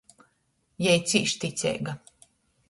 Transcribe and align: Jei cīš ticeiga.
Jei 0.85 1.03
cīš 1.11 1.35
ticeiga. 1.45 1.95